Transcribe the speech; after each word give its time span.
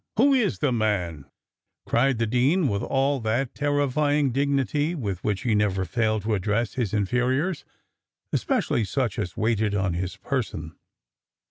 "Who 0.17 0.33
is 0.33 0.57
the 0.57 0.71
man?" 0.71 1.25
cried 1.85 2.17
the 2.17 2.25
dean, 2.25 2.67
with 2.69 2.81
all 2.81 3.19
that 3.19 3.53
terrifying 3.53 4.31
dignity 4.31 4.95
with 4.95 5.23
which 5.23 5.41
he 5.41 5.53
never 5.53 5.85
failed 5.85 6.23
to 6.23 6.33
address 6.33 6.73
his 6.73 6.91
inferiors, 6.91 7.65
especially 8.33 8.83
such 8.83 9.19
as 9.19 9.37
waited 9.37 9.75
on 9.75 9.93
his 9.93 10.17
person. 10.17 10.75